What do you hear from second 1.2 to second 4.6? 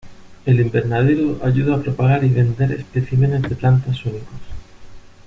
ayuda a propagar y a vender especímenes de plantas únicos.